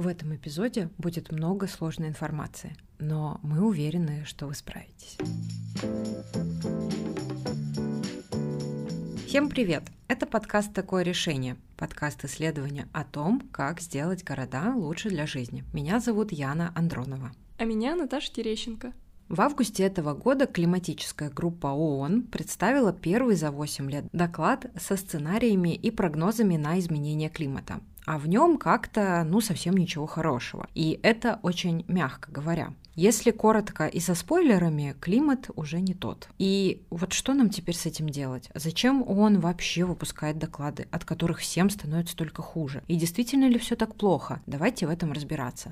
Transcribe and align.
В 0.00 0.06
этом 0.06 0.34
эпизоде 0.34 0.88
будет 0.96 1.30
много 1.30 1.66
сложной 1.66 2.08
информации, 2.08 2.74
но 2.98 3.38
мы 3.42 3.62
уверены, 3.62 4.24
что 4.24 4.46
вы 4.46 4.54
справитесь. 4.54 5.18
Всем 9.26 9.50
привет! 9.50 9.82
Это 10.08 10.24
подкаст 10.24 10.72
«Такое 10.72 11.02
решение», 11.02 11.58
подкаст 11.76 12.24
исследования 12.24 12.88
о 12.94 13.04
том, 13.04 13.42
как 13.52 13.82
сделать 13.82 14.24
города 14.24 14.72
лучше 14.74 15.10
для 15.10 15.26
жизни. 15.26 15.64
Меня 15.74 16.00
зовут 16.00 16.32
Яна 16.32 16.72
Андронова. 16.74 17.32
А 17.58 17.64
меня 17.66 17.94
Наташа 17.94 18.32
Терещенко. 18.32 18.94
В 19.30 19.42
августе 19.42 19.84
этого 19.84 20.12
года 20.12 20.46
климатическая 20.46 21.30
группа 21.30 21.68
ООН 21.68 22.22
представила 22.22 22.92
первый 22.92 23.36
за 23.36 23.52
8 23.52 23.88
лет 23.88 24.04
доклад 24.12 24.66
со 24.76 24.96
сценариями 24.96 25.72
и 25.72 25.92
прогнозами 25.92 26.56
на 26.56 26.80
изменение 26.80 27.28
климата. 27.28 27.78
А 28.06 28.18
в 28.18 28.26
нем 28.26 28.58
как-то, 28.58 29.24
ну, 29.24 29.40
совсем 29.40 29.76
ничего 29.76 30.06
хорошего. 30.06 30.66
И 30.74 30.98
это 31.04 31.38
очень 31.44 31.84
мягко 31.86 32.32
говоря. 32.32 32.74
Если 32.96 33.30
коротко 33.30 33.86
и 33.86 34.00
со 34.00 34.16
спойлерами, 34.16 34.96
климат 35.00 35.48
уже 35.54 35.80
не 35.80 35.94
тот. 35.94 36.28
И 36.38 36.82
вот 36.90 37.12
что 37.12 37.32
нам 37.32 37.50
теперь 37.50 37.76
с 37.76 37.86
этим 37.86 38.08
делать? 38.08 38.50
Зачем 38.56 39.08
он 39.08 39.38
вообще 39.38 39.84
выпускает 39.84 40.38
доклады, 40.38 40.88
от 40.90 41.04
которых 41.04 41.38
всем 41.38 41.70
становится 41.70 42.16
только 42.16 42.42
хуже? 42.42 42.82
И 42.88 42.96
действительно 42.96 43.48
ли 43.48 43.60
все 43.60 43.76
так 43.76 43.94
плохо? 43.94 44.42
Давайте 44.46 44.88
в 44.88 44.90
этом 44.90 45.12
разбираться. 45.12 45.70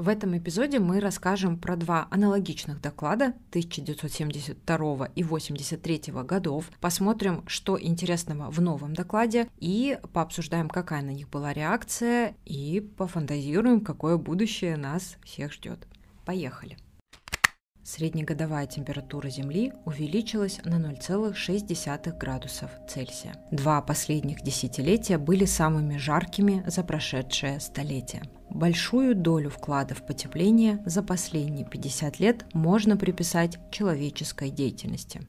В 0.00 0.08
этом 0.08 0.34
эпизоде 0.38 0.78
мы 0.78 0.98
расскажем 0.98 1.58
про 1.58 1.76
два 1.76 2.08
аналогичных 2.10 2.80
доклада 2.80 3.34
1972 3.50 5.04
и 5.14 5.22
1983 5.22 6.12
годов, 6.24 6.70
посмотрим, 6.80 7.44
что 7.46 7.78
интересного 7.78 8.50
в 8.50 8.62
новом 8.62 8.94
докладе 8.94 9.48
и 9.58 9.98
пообсуждаем, 10.14 10.70
какая 10.70 11.02
на 11.02 11.10
них 11.10 11.28
была 11.28 11.52
реакция 11.52 12.34
и 12.46 12.80
пофантазируем, 12.96 13.82
какое 13.82 14.16
будущее 14.16 14.78
нас 14.78 15.18
всех 15.22 15.52
ждет. 15.52 15.86
Поехали! 16.24 16.78
Среднегодовая 17.84 18.66
температура 18.66 19.28
Земли 19.28 19.74
увеличилась 19.84 20.60
на 20.64 20.76
0,6 20.76 22.16
градусов 22.16 22.70
Цельсия. 22.88 23.34
Два 23.50 23.82
последних 23.82 24.40
десятилетия 24.40 25.18
были 25.18 25.44
самыми 25.44 25.98
жаркими 25.98 26.64
за 26.66 26.84
прошедшее 26.84 27.60
столетие. 27.60 28.22
Большую 28.50 29.14
долю 29.14 29.48
вклада 29.48 29.94
в 29.94 30.04
потепление 30.04 30.82
за 30.84 31.02
последние 31.02 31.64
50 31.64 32.18
лет 32.18 32.46
можно 32.52 32.96
приписать 32.96 33.58
человеческой 33.70 34.50
деятельности. 34.50 35.22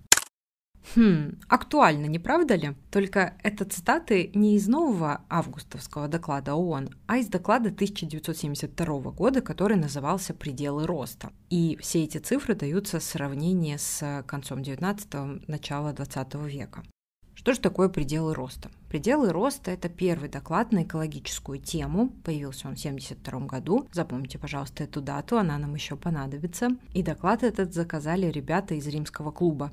Хм, 0.96 1.40
актуально, 1.48 2.08
не 2.08 2.20
правда 2.20 2.56
ли? 2.56 2.76
Только 2.90 3.36
это 3.44 3.66
цитаты 3.66 4.32
не 4.34 4.56
из 4.56 4.68
нового 4.68 5.22
августовского 5.30 6.08
доклада 6.08 6.56
ООН, 6.56 6.90
а 7.06 7.18
из 7.18 7.28
доклада 7.28 7.70
1972 7.70 9.12
года, 9.12 9.42
который 9.42 9.78
назывался 9.78 10.34
«Пределы 10.34 10.88
роста». 10.88 11.32
И 11.50 11.78
все 11.80 12.04
эти 12.04 12.18
цифры 12.18 12.56
даются 12.56 13.00
в 13.00 13.04
сравнении 13.04 13.78
с 13.78 14.24
концом 14.28 14.60
19-го, 14.60 15.46
начала 15.48 15.94
20 15.94 16.34
века. 16.46 16.84
Что 17.42 17.56
же 17.56 17.60
такое 17.60 17.90
пределы 17.90 18.36
роста? 18.36 18.70
Пределы 18.88 19.32
роста– 19.32 19.72
это 19.72 19.90
первый 19.90 20.30
доклад 20.30 20.72
на 20.72 20.84
экологическую 20.84 21.58
тему. 21.58 22.12
Появился 22.24 22.68
он 22.68 22.76
в 22.76 22.80
1972 22.80 23.48
году. 23.48 23.88
Запомните, 23.92 24.38
пожалуйста, 24.38 24.84
эту 24.84 25.02
дату, 25.02 25.40
она 25.40 25.58
нам 25.58 25.74
еще 25.74 25.96
понадобится. 25.96 26.70
И 26.94 27.02
доклад 27.02 27.42
этот 27.42 27.74
заказали 27.74 28.28
ребята 28.28 28.76
из 28.76 28.86
римского 28.86 29.32
клуба. 29.32 29.72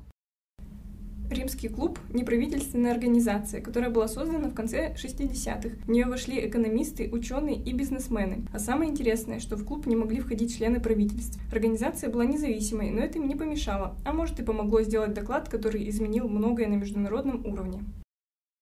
Римский 1.29 1.69
клуб– 1.69 1.99
неправительственная 2.09 2.91
организация, 2.91 3.61
которая 3.61 3.91
была 3.91 4.07
создана 4.07 4.49
в 4.49 4.53
конце 4.55 4.95
60-х. 4.95 5.69
В 5.85 5.89
нее 5.89 6.05
вошли 6.05 6.47
экономисты, 6.47 7.07
ученые 7.11 7.55
и 7.55 7.71
бизнесмены. 7.71 8.45
А 8.51 8.57
самое 8.57 8.89
интересное, 8.89 9.39
что 9.39 9.55
в 9.55 9.63
клуб 9.63 9.85
не 9.85 9.95
могли 9.95 10.21
входить 10.21 10.57
члены 10.57 10.79
правительств. 10.79 11.39
Организация 11.51 12.09
была 12.09 12.25
независимой, 12.25 12.89
но 12.89 13.01
это 13.01 13.19
им 13.19 13.27
не 13.27 13.35
помешало, 13.35 13.95
а 14.05 14.13
может 14.13 14.39
и 14.39 14.43
помогло 14.43 14.81
сделать 14.81 15.13
доклад, 15.13 15.49
который 15.49 15.87
изменил 15.89 16.27
многое 16.27 16.67
на 16.67 16.75
международном 16.75 17.45
уровне. 17.45 17.79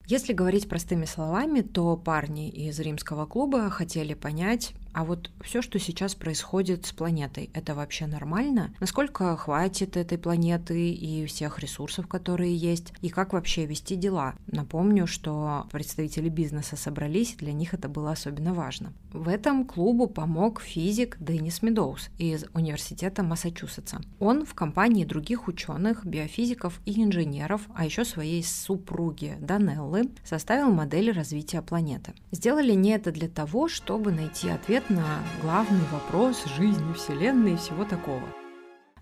Если 0.10 0.32
говорить 0.32 0.70
простыми 0.70 1.04
словами, 1.04 1.60
то 1.60 1.98
парни 1.98 2.50
из 2.50 2.80
римского 2.80 3.26
клуба 3.26 3.70
хотели 3.70 4.14
понять, 4.14 4.74
а 4.98 5.04
вот 5.04 5.30
все, 5.42 5.62
что 5.62 5.78
сейчас 5.78 6.16
происходит 6.16 6.88
с 6.88 6.92
планетой, 6.92 7.52
это 7.54 7.76
вообще 7.76 8.08
нормально? 8.08 8.74
Насколько 8.80 9.38
хватит 9.38 9.96
этой 9.96 10.18
планеты 10.18 10.90
и 10.92 11.28
всех 11.28 11.60
ресурсов, 11.60 12.08
которые 12.08 12.56
есть? 12.56 12.94
И 13.04 13.10
как 13.10 13.34
вообще 13.34 13.68
вести 13.68 13.96
дела? 13.96 14.34
Напомню, 14.48 15.06
что 15.06 15.68
представители 15.72 16.30
бизнеса 16.30 16.78
собрались, 16.78 17.36
для 17.36 17.54
них 17.54 17.76
это 17.76 17.88
было 17.90 18.14
особенно 18.14 18.56
важно. 18.56 18.92
В 19.14 19.28
этом 19.30 19.66
клубу 19.66 20.08
помог 20.08 20.62
физик 20.62 21.18
Деннис 21.20 21.62
Медоуз 21.62 22.10
из 22.18 22.46
Университета 22.56 23.22
Массачусетса. 23.22 24.02
Он 24.20 24.46
в 24.48 24.56
компании 24.56 25.06
других 25.06 25.48
ученых, 25.48 26.08
биофизиков 26.08 26.82
и 26.86 27.04
инженеров, 27.04 27.62
а 27.76 27.86
еще 27.86 28.04
своей 28.04 28.44
супруги 28.44 29.38
Данеллы, 29.40 30.10
составил 30.24 30.72
модель 30.72 31.12
развития 31.12 31.62
планеты. 31.62 32.14
Сделали 32.32 32.74
не 32.74 32.90
это 32.90 33.12
для 33.12 33.30
того, 33.30 33.68
чтобы 33.68 34.12
найти 34.12 34.50
ответ 34.50 34.87
на 34.90 35.24
главный 35.42 35.84
вопрос 35.92 36.46
жизни, 36.46 36.94
Вселенной 36.94 37.54
и 37.54 37.58
всего 37.58 37.84
такого. 37.84 38.24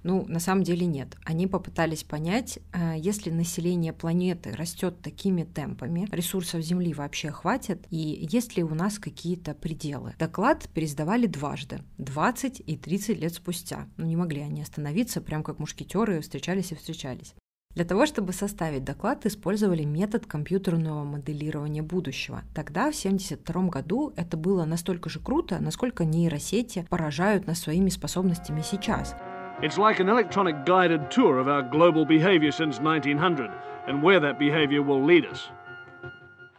Ну, 0.04 0.24
на 0.28 0.40
самом 0.40 0.64
деле 0.64 0.86
нет. 0.86 1.16
Они 1.26 1.48
попытались 1.48 2.04
понять, 2.04 2.60
э, 2.74 2.94
если 2.96 3.32
население 3.32 3.92
планеты 3.92 4.52
растет 4.52 5.02
такими 5.02 5.44
темпами, 5.44 6.08
ресурсов 6.12 6.62
Земли 6.62 6.94
вообще 6.94 7.32
хватит, 7.32 7.88
и 7.90 8.28
есть 8.32 8.56
ли 8.56 8.64
у 8.64 8.76
нас 8.76 9.00
какие-то 9.00 9.56
пределы. 9.56 10.14
Доклад 10.20 10.70
пересдавали 10.74 11.26
дважды, 11.26 11.82
20 11.98 12.62
и 12.66 12.78
30 12.78 13.20
лет 13.20 13.34
спустя. 13.34 13.88
Ну, 13.98 14.06
не 14.06 14.16
могли 14.16 14.42
они 14.42 14.62
остановиться, 14.62 15.22
прям 15.22 15.44
как 15.44 15.58
мушкетеры 15.58 16.22
встречались 16.22 16.72
и 16.72 16.76
встречались. 16.76 17.34
Для 17.76 17.84
того, 17.84 18.06
чтобы 18.06 18.32
составить 18.32 18.86
доклад, 18.86 19.26
использовали 19.26 19.84
метод 19.84 20.26
компьютерного 20.26 21.04
моделирования 21.04 21.82
будущего. 21.82 22.42
Тогда, 22.54 22.90
в 22.90 22.98
1972 22.98 23.68
году, 23.68 24.14
это 24.16 24.38
было 24.38 24.64
настолько 24.64 25.10
же 25.10 25.20
круто, 25.20 25.60
насколько 25.60 26.06
нейросети 26.06 26.88
поражают 26.90 27.48
нас 27.48 27.60
своими 27.60 27.90
способностями 27.90 28.62
сейчас. 28.62 29.14
It's 29.62 29.78
like 29.78 30.00
an 30.00 30.08
electronic 30.08 30.66
guided 30.66 31.10
tour 31.10 31.38
of 31.38 31.48
our 31.48 31.70
global 31.70 32.06
behavior 32.06 32.52
since 32.52 32.80
1900 32.80 33.52
and 33.88 34.02
where 34.02 34.22
that 34.22 34.40
behavior 34.40 34.82
will 34.82 35.06
lead 35.06 35.30
us. 35.30 35.50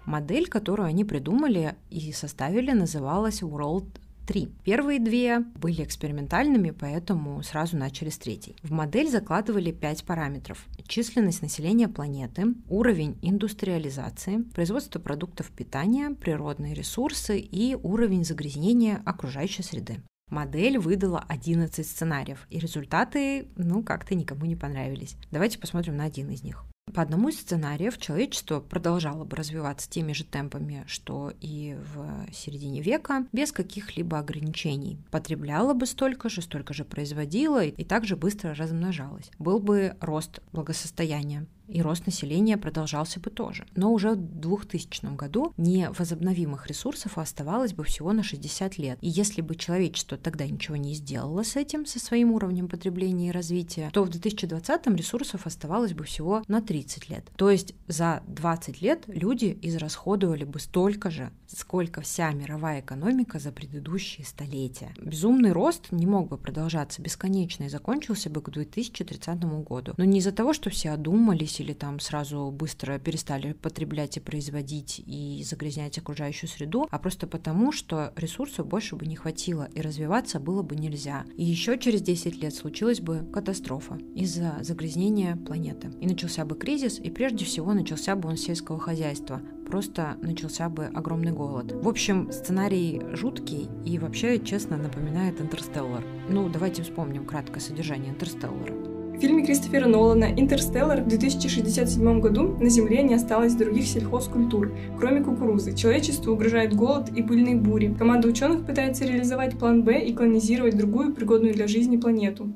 Модель, 0.04 0.48
которую 0.48 0.86
они 0.86 1.04
придумали 1.04 1.76
и 1.88 2.12
составили, 2.12 2.72
называлась 2.72 3.42
World 3.42 3.86
три. 4.26 4.48
Первые 4.64 5.00
две 5.00 5.38
были 5.38 5.82
экспериментальными, 5.82 6.72
поэтому 6.72 7.42
сразу 7.42 7.76
начали 7.76 8.10
с 8.10 8.18
третьей. 8.18 8.56
В 8.62 8.72
модель 8.72 9.08
закладывали 9.08 9.70
пять 9.70 10.04
параметров. 10.04 10.66
Численность 10.86 11.42
населения 11.42 11.88
планеты, 11.88 12.54
уровень 12.68 13.18
индустриализации, 13.22 14.42
производство 14.54 14.98
продуктов 14.98 15.50
питания, 15.50 16.10
природные 16.10 16.74
ресурсы 16.74 17.38
и 17.38 17.74
уровень 17.74 18.24
загрязнения 18.24 19.00
окружающей 19.06 19.62
среды. 19.62 20.02
Модель 20.28 20.78
выдала 20.78 21.24
11 21.28 21.86
сценариев, 21.86 22.46
и 22.50 22.58
результаты, 22.58 23.48
ну, 23.54 23.84
как-то 23.84 24.16
никому 24.16 24.44
не 24.44 24.56
понравились. 24.56 25.16
Давайте 25.30 25.58
посмотрим 25.58 25.96
на 25.96 26.04
один 26.04 26.30
из 26.30 26.42
них. 26.42 26.64
По 26.96 27.02
одному 27.02 27.28
из 27.28 27.38
сценариев 27.38 27.98
человечество 27.98 28.58
продолжало 28.58 29.24
бы 29.24 29.36
развиваться 29.36 29.86
теми 29.86 30.14
же 30.14 30.24
темпами, 30.24 30.82
что 30.86 31.30
и 31.42 31.76
в 31.92 32.32
середине 32.32 32.80
века, 32.80 33.26
без 33.32 33.52
каких-либо 33.52 34.18
ограничений. 34.18 34.96
Потребляло 35.10 35.74
бы 35.74 35.84
столько 35.84 36.30
же, 36.30 36.40
столько 36.40 36.72
же 36.72 36.86
производило 36.86 37.62
и 37.62 37.84
также 37.84 38.16
быстро 38.16 38.54
размножалось. 38.54 39.30
Был 39.38 39.58
бы 39.58 39.94
рост 40.00 40.40
благосостояния 40.52 41.44
и 41.68 41.82
рост 41.82 42.06
населения 42.06 42.56
продолжался 42.56 43.20
бы 43.20 43.30
тоже. 43.30 43.66
Но 43.74 43.92
уже 43.92 44.12
в 44.12 44.16
2000 44.16 45.16
году 45.16 45.52
невозобновимых 45.56 46.66
ресурсов 46.66 47.18
оставалось 47.18 47.72
бы 47.72 47.84
всего 47.84 48.12
на 48.12 48.22
60 48.22 48.78
лет. 48.78 48.98
И 49.00 49.08
если 49.08 49.40
бы 49.40 49.56
человечество 49.56 50.16
тогда 50.16 50.46
ничего 50.46 50.76
не 50.76 50.94
сделало 50.94 51.42
с 51.42 51.56
этим, 51.56 51.86
со 51.86 51.98
своим 51.98 52.32
уровнем 52.32 52.68
потребления 52.68 53.28
и 53.28 53.32
развития, 53.32 53.90
то 53.92 54.04
в 54.04 54.10
2020 54.10 54.86
ресурсов 54.88 55.46
оставалось 55.46 55.92
бы 55.92 56.04
всего 56.04 56.42
на 56.48 56.60
30 56.60 57.08
лет. 57.10 57.30
То 57.36 57.50
есть 57.50 57.74
за 57.88 58.22
20 58.28 58.82
лет 58.82 59.04
люди 59.06 59.58
израсходовали 59.62 60.44
бы 60.44 60.60
столько 60.60 61.10
же, 61.10 61.30
сколько 61.48 62.00
вся 62.00 62.30
мировая 62.32 62.80
экономика 62.80 63.38
за 63.38 63.52
предыдущие 63.52 64.26
столетия. 64.26 64.94
Безумный 65.00 65.52
рост 65.52 65.92
не 65.92 66.06
мог 66.06 66.28
бы 66.28 66.38
продолжаться 66.38 67.02
бесконечно 67.02 67.64
и 67.64 67.68
закончился 67.68 68.30
бы 68.30 68.40
к 68.40 68.50
2030 68.50 69.44
году. 69.64 69.94
Но 69.96 70.04
не 70.04 70.18
из-за 70.18 70.32
того, 70.32 70.52
что 70.52 70.70
все 70.70 70.90
одумались 70.90 71.55
разорились 71.56 71.60
или 71.60 71.72
там 71.72 72.00
сразу 72.00 72.50
быстро 72.50 72.98
перестали 72.98 73.52
потреблять 73.52 74.16
и 74.16 74.20
производить 74.20 75.02
и 75.06 75.42
загрязнять 75.44 75.98
окружающую 75.98 76.48
среду, 76.48 76.86
а 76.90 76.98
просто 76.98 77.26
потому, 77.26 77.72
что 77.72 78.12
ресурсов 78.16 78.66
больше 78.66 78.96
бы 78.96 79.06
не 79.06 79.16
хватило 79.16 79.68
и 79.74 79.80
развиваться 79.80 80.40
было 80.40 80.62
бы 80.62 80.76
нельзя. 80.76 81.24
И 81.36 81.44
еще 81.44 81.78
через 81.78 82.02
10 82.02 82.42
лет 82.42 82.54
случилась 82.54 83.00
бы 83.00 83.24
катастрофа 83.32 83.98
из-за 84.14 84.58
загрязнения 84.60 85.36
планеты. 85.36 85.90
И 86.00 86.06
начался 86.06 86.44
бы 86.44 86.56
кризис, 86.56 86.98
и 86.98 87.10
прежде 87.10 87.44
всего 87.44 87.74
начался 87.74 88.16
бы 88.16 88.28
он 88.28 88.36
сельского 88.36 88.78
хозяйства, 88.78 89.40
просто 89.66 90.16
начался 90.22 90.68
бы 90.68 90.86
огромный 90.86 91.32
голод. 91.32 91.72
В 91.72 91.88
общем, 91.88 92.30
сценарий 92.32 93.00
жуткий 93.12 93.68
и 93.84 93.98
вообще, 93.98 94.38
честно, 94.38 94.76
напоминает 94.76 95.40
«Интерстеллар». 95.40 96.04
Ну, 96.28 96.48
давайте 96.48 96.82
вспомним 96.82 97.26
краткое 97.26 97.60
содержание 97.60 98.12
«Интерстеллара». 98.12 99.05
В 99.16 99.18
фильме 99.18 99.46
Кристофера 99.46 99.86
Нолана 99.86 100.26
«Интерстеллар» 100.26 101.00
в 101.00 101.08
2067 101.08 102.20
году 102.20 102.54
на 102.60 102.68
Земле 102.68 103.02
не 103.02 103.14
осталось 103.14 103.54
других 103.54 103.86
сельхозкультур, 103.86 104.72
кроме 104.98 105.22
кукурузы. 105.22 105.74
Человечеству 105.74 106.34
угрожает 106.34 106.74
голод 106.74 107.08
и 107.08 107.22
пыльные 107.22 107.56
бури. 107.56 107.94
Команда 107.98 108.28
ученых 108.28 108.66
пытается 108.66 109.06
реализовать 109.06 109.58
план 109.58 109.84
«Б» 109.84 110.04
и 110.04 110.12
колонизировать 110.12 110.76
другую, 110.76 111.14
пригодную 111.14 111.54
для 111.54 111.66
жизни 111.66 111.96
планету. 111.96 112.54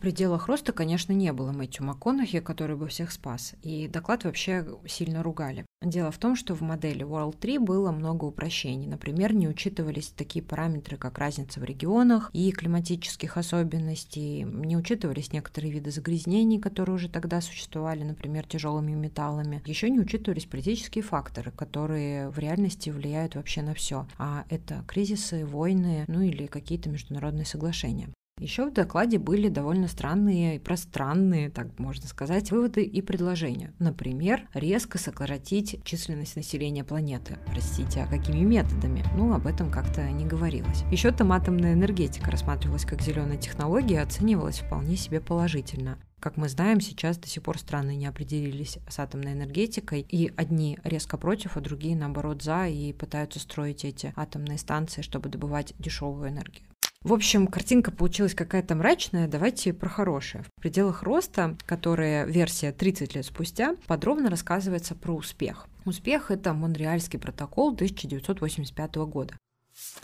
Пределах 0.00 0.48
роста, 0.48 0.72
конечно, 0.72 1.12
не 1.12 1.30
было 1.34 1.52
Мэтью 1.52 1.84
МакКонахи, 1.84 2.40
который 2.40 2.74
бы 2.74 2.88
всех 2.88 3.12
спас, 3.12 3.52
и 3.62 3.86
доклад 3.86 4.24
вообще 4.24 4.66
сильно 4.86 5.22
ругали. 5.22 5.66
Дело 5.82 6.10
в 6.10 6.16
том, 6.16 6.36
что 6.36 6.54
в 6.54 6.62
модели 6.62 7.04
World 7.04 7.36
3 7.38 7.58
было 7.58 7.92
много 7.92 8.24
упрощений. 8.24 8.86
Например, 8.86 9.34
не 9.34 9.46
учитывались 9.46 10.08
такие 10.08 10.42
параметры, 10.42 10.96
как 10.96 11.18
разница 11.18 11.60
в 11.60 11.64
регионах 11.64 12.30
и 12.32 12.50
климатических 12.50 13.36
особенностей, 13.36 14.42
не 14.44 14.74
учитывались 14.74 15.34
некоторые 15.34 15.72
виды 15.72 15.90
загрязнений, 15.90 16.58
которые 16.58 16.96
уже 16.96 17.10
тогда 17.10 17.42
существовали, 17.42 18.02
например, 18.02 18.46
тяжелыми 18.46 18.92
металлами. 18.92 19.62
Еще 19.66 19.90
не 19.90 20.00
учитывались 20.00 20.46
политические 20.46 21.04
факторы, 21.04 21.50
которые 21.50 22.30
в 22.30 22.38
реальности 22.38 22.88
влияют 22.88 23.34
вообще 23.34 23.60
на 23.60 23.74
все. 23.74 24.06
А 24.16 24.44
это 24.48 24.82
кризисы, 24.88 25.44
войны, 25.44 26.06
ну 26.08 26.22
или 26.22 26.46
какие-то 26.46 26.88
международные 26.88 27.44
соглашения. 27.44 28.08
Еще 28.40 28.64
в 28.64 28.72
докладе 28.72 29.18
были 29.18 29.50
довольно 29.50 29.86
странные 29.86 30.56
и 30.56 30.58
пространные, 30.58 31.50
так 31.50 31.78
можно 31.78 32.08
сказать, 32.08 32.50
выводы 32.50 32.82
и 32.82 33.02
предложения. 33.02 33.74
Например, 33.78 34.48
резко 34.54 34.96
сократить 34.96 35.84
численность 35.84 36.36
населения 36.36 36.82
планеты. 36.82 37.36
Простите, 37.44 38.00
а 38.00 38.06
какими 38.06 38.40
методами? 38.40 39.04
Ну, 39.14 39.34
об 39.34 39.46
этом 39.46 39.70
как-то 39.70 40.10
не 40.10 40.24
говорилось. 40.24 40.84
Еще 40.90 41.12
там 41.12 41.32
атомная 41.32 41.74
энергетика 41.74 42.30
рассматривалась 42.30 42.86
как 42.86 43.02
зеленая 43.02 43.36
технология 43.36 43.96
и 43.96 43.98
оценивалась 43.98 44.60
вполне 44.60 44.96
себе 44.96 45.20
положительно. 45.20 45.98
Как 46.18 46.38
мы 46.38 46.48
знаем, 46.48 46.80
сейчас 46.80 47.18
до 47.18 47.28
сих 47.28 47.42
пор 47.42 47.58
страны 47.58 47.94
не 47.94 48.06
определились 48.06 48.78
с 48.88 48.98
атомной 48.98 49.34
энергетикой, 49.34 50.00
и 50.00 50.32
одни 50.34 50.78
резко 50.82 51.18
против, 51.18 51.58
а 51.58 51.60
другие, 51.60 51.94
наоборот, 51.94 52.42
за, 52.42 52.68
и 52.68 52.94
пытаются 52.94 53.38
строить 53.38 53.84
эти 53.84 54.14
атомные 54.16 54.56
станции, 54.56 55.02
чтобы 55.02 55.28
добывать 55.28 55.74
дешевую 55.78 56.30
энергию. 56.30 56.69
В 57.02 57.14
общем, 57.14 57.46
картинка 57.46 57.90
получилась 57.92 58.34
какая-то 58.34 58.74
мрачная, 58.74 59.26
давайте 59.26 59.72
про 59.72 59.88
хорошее. 59.88 60.44
В 60.44 60.60
пределах 60.60 61.02
роста, 61.02 61.56
которая 61.64 62.26
версия 62.26 62.72
30 62.72 63.14
лет 63.14 63.24
спустя, 63.24 63.74
подробно 63.86 64.28
рассказывается 64.28 64.94
про 64.94 65.14
успех. 65.14 65.66
Успех– 65.86 66.30
это 66.32 66.52
Монреальский 66.52 67.18
протокол 67.18 67.72
1985 67.72 68.96
года. 68.96 69.34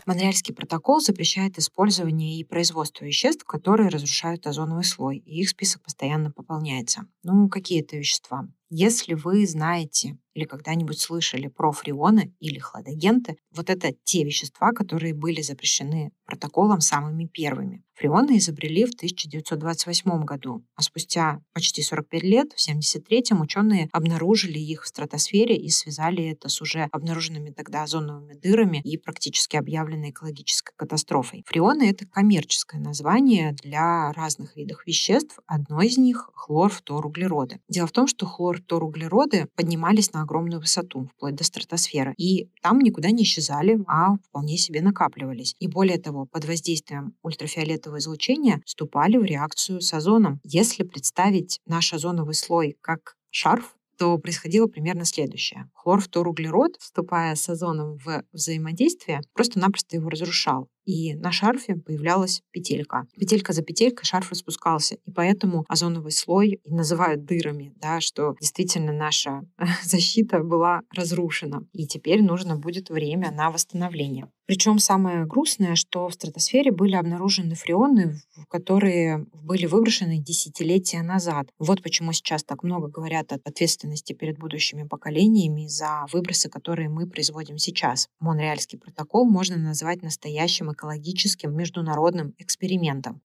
Монреальский 0.07 0.55
протокол 0.55 0.99
запрещает 0.99 1.59
использование 1.59 2.39
и 2.39 2.43
производство 2.43 3.05
веществ, 3.05 3.43
которые 3.45 3.89
разрушают 3.89 4.47
озоновый 4.47 4.83
слой, 4.83 5.17
и 5.17 5.41
их 5.41 5.49
список 5.49 5.83
постоянно 5.83 6.31
пополняется. 6.31 7.05
Ну, 7.21 7.47
какие 7.47 7.81
это 7.81 7.95
вещества? 7.95 8.47
Если 8.69 9.13
вы 9.13 9.47
знаете 9.47 10.17
или 10.37 10.45
когда-нибудь 10.45 10.99
слышали 10.99 11.47
про 11.47 11.71
фреоны 11.71 12.31
или 12.39 12.59
хладагенты, 12.59 13.37
вот 13.55 13.71
это 13.71 13.93
те 14.03 14.23
вещества, 14.23 14.71
которые 14.71 15.15
были 15.15 15.41
запрещены 15.41 16.11
протоколом 16.25 16.79
самыми 16.79 17.25
первыми. 17.25 17.83
Фреоны 17.95 18.37
изобрели 18.37 18.85
в 18.85 18.93
1928 18.93 20.23
году, 20.23 20.63
а 20.75 20.83
спустя 20.83 21.41
почти 21.53 21.81
45 21.81 22.21
лет, 22.21 22.53
в 22.53 22.69
1973-м, 22.69 23.41
ученые 23.41 23.89
обнаружили 23.91 24.59
их 24.59 24.83
в 24.83 24.87
стратосфере 24.87 25.57
и 25.57 25.69
связали 25.69 26.25
это 26.25 26.47
с 26.47 26.61
уже 26.61 26.87
обнаруженными 26.91 27.49
тогда 27.49 27.81
озоновыми 27.81 28.35
дырами 28.35 28.81
и 28.83 28.97
практически 28.97 29.55
объявленной 29.55 30.11
экологической 30.11 30.73
катастрофой. 30.75 31.43
Фреоны— 31.47 31.89
это 31.89 32.05
коммерческое 32.05 32.79
название 32.79 33.53
для 33.53 34.11
разных 34.11 34.55
видов 34.55 34.85
веществ. 34.85 35.39
Одно 35.47 35.81
из 35.81 35.97
них— 35.97 36.29
хлорфторуглероды. 36.35 37.59
Дело 37.67 37.87
в 37.87 37.91
том, 37.91 38.05
что 38.05 38.27
хлорфторуглероды 38.57 39.47
поднимались 39.55 40.13
на 40.13 40.21
огромную 40.21 40.59
высоту, 40.59 41.09
вплоть 41.15 41.35
до 41.35 41.43
стратосферы, 41.43 42.13
и 42.17 42.49
там 42.61 42.79
никуда 42.79 43.11
не 43.11 43.23
исчезали, 43.23 43.79
а 43.87 44.15
вполне 44.27 44.57
себе 44.57 44.81
накапливались. 44.81 45.55
И 45.59 45.67
более 45.67 45.99
того, 45.99 46.25
под 46.25 46.45
воздействием 46.45 47.13
ультрафиолетового 47.21 47.99
излучения 47.99 48.61
вступали 48.65 49.17
в 49.17 49.23
реакцию 49.23 49.81
с 49.81 49.93
озоном. 49.93 50.39
Если 50.43 50.83
представить 50.83 51.59
наш 51.65 51.93
озоновый 51.93 52.35
слой 52.35 52.77
как 52.81 53.15
шарф, 53.29 53.75
то 53.97 54.17
происходило 54.17 54.67
примерно 54.67 55.05
следующее. 55.05 55.69
Хлорфторуглерод, 55.87 56.75
вступая 56.81 57.33
с 57.35 57.47
озоном 57.47 57.97
в 57.97 58.25
взаимодействие, 58.33 59.21
просто-напросто 59.33 59.95
его 59.95 60.09
разрушал 60.09 60.67
и 60.87 61.15
на 61.15 61.31
шарфе 61.31 61.75
появлялась 61.75 62.41
петелька. 62.51 63.05
Петелька 63.19 63.51
за 63.51 63.61
петелькой 63.61 64.05
шарф 64.05 64.31
распускался, 64.31 64.95
и 64.95 65.11
поэтому 65.11 65.65
озоновый 65.67 66.13
слой 66.13 66.61
и 66.63 66.73
называют 66.73 67.25
дырами, 67.25 67.73
да, 67.75 67.99
что 67.99 68.35
действительно 68.39 68.93
наша 68.93 69.41
защита 69.83 70.39
была 70.39 70.81
разрушена, 70.95 71.67
и 71.73 71.85
теперь 71.85 72.23
нужно 72.23 72.55
будет 72.55 72.89
время 72.89 73.31
на 73.31 73.51
восстановление. 73.51 74.31
Причем 74.45 74.79
самое 74.79 75.25
грустное, 75.25 75.75
что 75.75 76.07
в 76.07 76.13
стратосфере 76.13 76.71
были 76.71 76.95
обнаружены 76.95 77.55
фреоны, 77.55 78.21
которые 78.49 79.25
были 79.33 79.65
выброшены 79.65 80.19
десятилетия 80.19 81.01
назад. 81.01 81.49
Вот 81.59 81.83
почему 81.83 82.13
сейчас 82.13 82.45
так 82.45 82.63
много 82.63 82.87
говорят 82.87 83.33
о 83.33 83.39
ответственности 83.43 84.13
перед 84.13 84.39
будущими 84.39 84.83
поколениями 84.83 85.67
за 85.77 86.05
выбросы, 86.11 86.49
которые 86.49 86.89
мы 86.89 87.07
производим 87.07 87.57
сейчас. 87.57 88.09
Монреальский 88.19 88.79
протокол 88.79 89.25
можно 89.25 89.57
назвать 89.57 90.01
настоящим 90.01 90.71
экологическим 90.71 91.55
международным 91.55 92.33
экспериментом. 92.39 93.21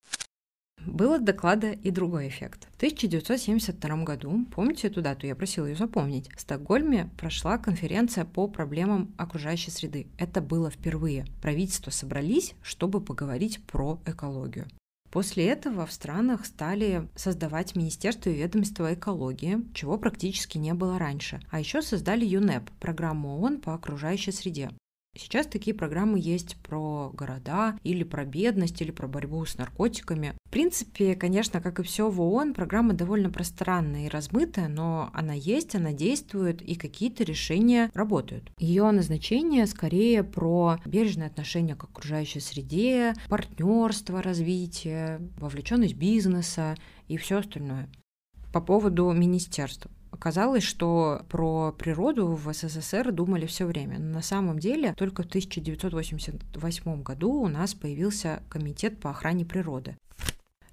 Был 0.86 1.12
от 1.12 1.24
доклада 1.24 1.70
и 1.70 1.90
другой 1.90 2.28
эффект. 2.28 2.66
В 2.72 2.76
1972 2.76 4.04
году, 4.04 4.44
помните 4.52 4.88
эту 4.88 5.00
дату, 5.00 5.26
я 5.26 5.36
просила 5.36 5.66
ее 5.66 5.76
запомнить, 5.76 6.28
в 6.36 6.40
Стокгольме 6.40 7.08
прошла 7.18 7.56
конференция 7.56 8.24
по 8.24 8.48
проблемам 8.48 9.14
окружающей 9.16 9.70
среды. 9.70 10.08
Это 10.18 10.40
было 10.40 10.70
впервые. 10.70 11.24
Правительства 11.40 11.90
собрались, 11.90 12.54
чтобы 12.62 13.00
поговорить 13.00 13.64
про 13.64 14.00
экологию. 14.06 14.66
После 15.12 15.48
этого 15.48 15.84
в 15.84 15.92
странах 15.92 16.46
стали 16.46 17.06
создавать 17.14 17.76
Министерство 17.76 18.30
и 18.30 18.34
ведомство 18.34 18.94
экологии, 18.94 19.58
чего 19.74 19.98
практически 19.98 20.56
не 20.56 20.72
было 20.72 20.98
раньше. 20.98 21.38
А 21.50 21.60
еще 21.60 21.82
создали 21.82 22.24
ЮНЕП, 22.24 22.70
программу 22.80 23.38
ООН 23.38 23.60
по 23.60 23.74
окружающей 23.74 24.32
среде. 24.32 24.70
Сейчас 25.14 25.46
такие 25.46 25.76
программы 25.76 26.18
есть 26.18 26.56
про 26.62 27.10
города, 27.12 27.78
или 27.84 28.02
про 28.02 28.24
бедность, 28.24 28.80
или 28.80 28.90
про 28.90 29.06
борьбу 29.06 29.44
с 29.44 29.58
наркотиками. 29.58 30.34
В 30.46 30.50
принципе, 30.50 31.14
конечно, 31.14 31.60
как 31.60 31.80
и 31.80 31.82
все 31.82 32.08
в 32.08 32.18
ООН, 32.20 32.54
программа 32.54 32.94
довольно 32.94 33.28
пространная 33.28 34.06
и 34.06 34.08
размытая, 34.08 34.68
но 34.68 35.10
она 35.12 35.34
есть, 35.34 35.74
она 35.74 35.92
действует, 35.92 36.62
и 36.62 36.76
какие-то 36.76 37.24
решения 37.24 37.90
работают. 37.92 38.50
Ее 38.58 38.90
назначение 38.90 39.66
скорее 39.66 40.24
про 40.24 40.78
бережное 40.86 41.26
отношение 41.26 41.76
к 41.76 41.84
окружающей 41.84 42.40
среде, 42.40 43.12
партнерство, 43.28 44.22
развитие, 44.22 45.20
вовлеченность 45.36 45.94
бизнеса 45.94 46.74
и 47.08 47.18
все 47.18 47.38
остальное. 47.38 47.90
По 48.50 48.62
поводу 48.62 49.10
министерств. 49.12 49.88
Оказалось, 50.12 50.62
что 50.62 51.22
про 51.30 51.72
природу 51.72 52.28
в 52.28 52.52
СССР 52.52 53.10
думали 53.12 53.46
все 53.46 53.64
время. 53.64 53.98
Но 53.98 54.14
на 54.16 54.22
самом 54.22 54.58
деле 54.58 54.94
только 54.94 55.22
в 55.22 55.26
1988 55.26 57.02
году 57.02 57.32
у 57.32 57.48
нас 57.48 57.74
появился 57.74 58.42
комитет 58.48 59.00
по 59.00 59.10
охране 59.10 59.44
природы. 59.46 59.96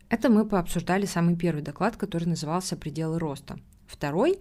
Это 0.09 0.29
мы 0.29 0.45
пообсуждали 0.45 1.05
самый 1.05 1.35
первый 1.37 1.63
доклад, 1.63 1.95
который 1.95 2.25
назывался 2.25 2.75
«Пределы 2.75 3.17
роста». 3.17 3.57
Второй 3.87 4.39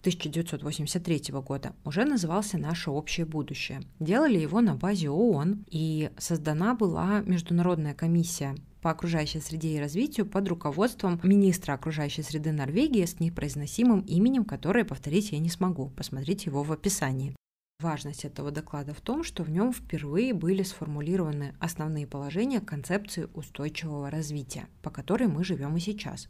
1983 0.00 1.32
года 1.42 1.72
уже 1.84 2.04
назывался 2.04 2.58
«Наше 2.58 2.90
общее 2.90 3.26
будущее». 3.26 3.82
Делали 4.00 4.38
его 4.38 4.60
на 4.60 4.74
базе 4.74 5.10
ООН, 5.10 5.64
и 5.70 6.10
создана 6.18 6.74
была 6.74 7.20
Международная 7.20 7.94
комиссия 7.94 8.56
по 8.80 8.90
окружающей 8.90 9.40
среде 9.40 9.76
и 9.76 9.80
развитию 9.80 10.26
под 10.26 10.48
руководством 10.48 11.20
министра 11.22 11.72
окружающей 11.72 12.22
среды 12.22 12.52
Норвегии 12.52 13.04
с 13.04 13.20
непроизносимым 13.20 14.00
именем, 14.00 14.44
которое 14.44 14.84
повторить 14.84 15.32
я 15.32 15.38
не 15.38 15.50
смогу. 15.50 15.90
Посмотрите 15.96 16.50
его 16.50 16.62
в 16.62 16.72
описании. 16.72 17.34
Важность 17.80 18.26
этого 18.26 18.50
доклада 18.50 18.92
в 18.92 19.00
том, 19.00 19.24
что 19.24 19.42
в 19.42 19.50
нем 19.50 19.72
впервые 19.72 20.34
были 20.34 20.62
сформулированы 20.62 21.54
основные 21.60 22.06
положения 22.06 22.60
концепции 22.60 23.28
устойчивого 23.32 24.10
развития, 24.10 24.68
по 24.82 24.90
которой 24.90 25.28
мы 25.28 25.44
живем 25.44 25.76
и 25.76 25.80
сейчас. 25.80 26.28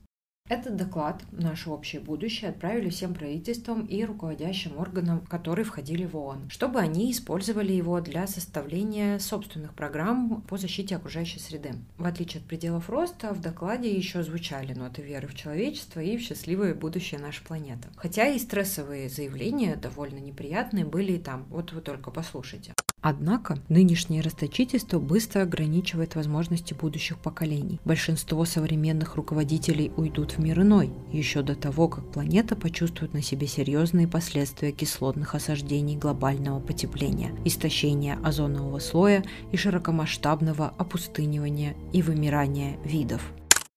Этот 0.50 0.74
доклад 0.74 1.22
«Наше 1.30 1.70
общее 1.70 2.02
будущее» 2.02 2.50
отправили 2.50 2.88
всем 2.88 3.14
правительствам 3.14 3.86
и 3.86 4.04
руководящим 4.04 4.78
органам, 4.78 5.24
которые 5.26 5.64
входили 5.64 6.04
в 6.04 6.16
ООН, 6.16 6.50
чтобы 6.50 6.80
они 6.80 7.12
использовали 7.12 7.72
его 7.72 8.00
для 8.00 8.26
составления 8.26 9.20
собственных 9.20 9.74
программ 9.74 10.42
по 10.48 10.56
защите 10.56 10.96
окружающей 10.96 11.38
среды. 11.38 11.74
В 11.98 12.04
отличие 12.04 12.40
от 12.40 12.48
пределов 12.48 12.90
роста, 12.90 13.32
в 13.32 13.40
докладе 13.40 13.94
еще 13.94 14.24
звучали 14.24 14.74
ноты 14.74 15.02
веры 15.02 15.28
в 15.28 15.36
человечество 15.36 16.00
и 16.00 16.16
в 16.16 16.20
счастливое 16.20 16.74
будущее 16.74 17.20
нашей 17.20 17.44
планеты. 17.44 17.86
Хотя 17.94 18.26
и 18.26 18.36
стрессовые 18.40 19.08
заявления, 19.08 19.76
довольно 19.76 20.18
неприятные, 20.18 20.84
были 20.84 21.12
и 21.12 21.18
там. 21.18 21.46
Вот 21.48 21.70
вы 21.70 21.80
только 21.80 22.10
послушайте. 22.10 22.74
Однако 23.02 23.58
нынешнее 23.68 24.20
расточительство 24.20 24.98
быстро 24.98 25.42
ограничивает 25.42 26.14
возможности 26.16 26.74
будущих 26.74 27.18
поколений. 27.18 27.80
Большинство 27.84 28.44
современных 28.44 29.16
руководителей 29.16 29.90
уйдут 29.96 30.32
в 30.32 30.38
мир 30.38 30.60
иной, 30.60 30.92
еще 31.10 31.42
до 31.42 31.54
того, 31.54 31.88
как 31.88 32.10
планета 32.10 32.56
почувствует 32.56 33.14
на 33.14 33.22
себе 33.22 33.46
серьезные 33.46 34.06
последствия 34.06 34.72
кислотных 34.72 35.34
осаждений 35.34 35.96
глобального 35.96 36.60
потепления, 36.60 37.34
истощения 37.44 38.18
озонового 38.22 38.78
слоя 38.78 39.24
и 39.50 39.56
широкомасштабного 39.56 40.74
опустынивания 40.76 41.74
и 41.92 42.02
вымирания 42.02 42.76
видов. 42.84 43.22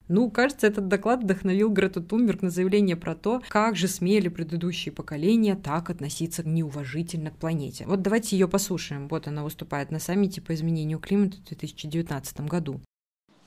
Ну, 0.10 0.30
кажется, 0.30 0.68
этот 0.68 0.90
доклад 0.90 1.24
вдохновил 1.24 1.70
Грету 1.70 2.04
Тунберг 2.04 2.42
на 2.42 2.50
заявление 2.50 2.98
про 2.98 3.16
то, 3.16 3.42
как 3.48 3.78
же 3.78 3.88
смели 3.88 4.28
предыдущие 4.28 4.92
поколения 4.92 5.56
так 5.56 5.90
относиться 5.90 6.44
неуважительно 6.48 7.32
к 7.32 7.38
планете. 7.38 7.86
Вот 7.88 8.02
давайте 8.02 8.36
ее 8.36 8.50
послушаем. 8.50 9.08
Вот 9.08 9.28
она 9.28 9.44
выступает 9.44 9.92
на 9.92 10.00
саммите 10.00 10.42
по 10.42 10.54
изменению 10.54 11.00
климата 11.00 11.38
в 11.38 11.44
2019 11.46 12.42
году. 12.42 12.82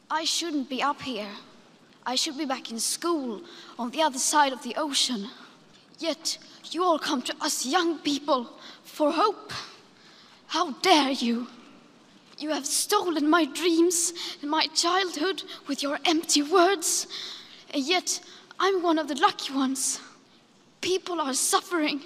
I 0.08 0.24
shouldn't 0.24 0.68
be 0.68 0.80
up 0.80 1.02
here. 1.04 1.28
I 2.04 2.14
should 2.14 2.38
be 2.38 2.46
back 2.46 2.70
in 2.70 2.78
school 2.78 3.42
on 3.76 3.90
the 3.90 4.00
other 4.00 4.18
side 4.18 4.52
of 4.52 4.62
the 4.62 4.74
ocean. 4.76 5.28
Yet 5.98 6.38
you 6.70 6.82
all 6.82 6.98
come 6.98 7.20
to 7.22 7.34
us 7.44 7.66
young 7.66 7.98
people 7.98 8.46
for 8.84 9.12
hope. 9.12 9.52
How 10.48 10.72
dare 10.80 11.10
you? 11.10 11.48
You 12.38 12.50
have 12.50 12.66
stolen 12.66 13.30
my 13.30 13.46
dreams 13.46 14.12
and 14.42 14.50
my 14.50 14.66
childhood 14.74 15.42
with 15.66 15.82
your 15.82 15.98
empty 16.04 16.42
words. 16.42 17.08
And 17.72 17.82
yet, 17.82 18.20
I'm 18.60 18.82
one 18.82 18.98
of 18.98 19.08
the 19.08 19.14
lucky 19.14 19.54
ones. 19.54 20.00
People 20.82 21.18
are 21.18 21.32
suffering. 21.32 22.02